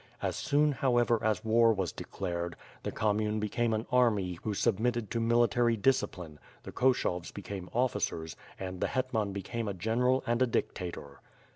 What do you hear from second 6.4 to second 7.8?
the Koshovs became